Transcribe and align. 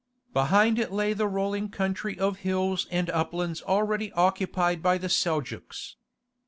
Behind 0.33 0.79
it 0.79 0.91
lay 0.91 1.13
the 1.13 1.27
rolling 1.27 1.69
country 1.69 2.17
of 2.17 2.37
hills 2.37 2.87
and 2.89 3.07
uplands 3.11 3.61
already 3.61 4.11
occupied 4.13 4.81
by 4.81 4.97
the 4.97 5.09
Seljouks. 5.09 5.93